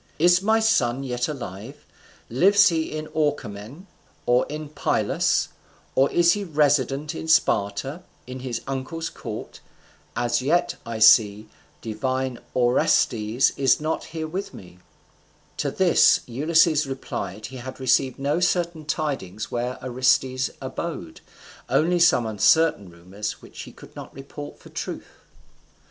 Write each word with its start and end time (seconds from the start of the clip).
is 0.17 0.41
my 0.41 0.59
son 0.59 1.03
yet 1.03 1.27
alive? 1.27 1.85
lives 2.27 2.69
he 2.69 2.91
in 2.91 3.05
Orchomen, 3.13 3.85
or 4.25 4.47
in 4.49 4.67
Pylus, 4.69 5.49
or 5.93 6.11
is 6.11 6.31
he 6.33 6.43
resident 6.43 7.13
in 7.13 7.27
Sparta, 7.27 8.01
in 8.25 8.39
his 8.39 8.61
uncle's 8.65 9.11
court? 9.11 9.59
As 10.15 10.41
yet, 10.41 10.73
I 10.87 10.97
see, 10.97 11.49
divine 11.83 12.39
Orestes 12.55 13.51
is 13.55 13.79
not 13.79 14.05
here 14.05 14.25
with 14.27 14.55
me." 14.55 14.79
To 15.57 15.69
this 15.69 16.21
Ulysses 16.25 16.87
replied 16.87 17.35
that 17.35 17.45
he 17.45 17.57
had 17.57 17.79
received 17.79 18.17
no 18.17 18.39
certain 18.39 18.85
tidings 18.85 19.51
where 19.51 19.77
Orestes 19.85 20.49
abode, 20.59 21.21
only 21.69 21.99
some 21.99 22.25
uncertain 22.25 22.89
rumours 22.89 23.39
which 23.43 23.61
he 23.61 23.71
could 23.71 23.95
not 23.95 24.11
report 24.15 24.57
for 24.57 24.69
truth. 24.69 25.09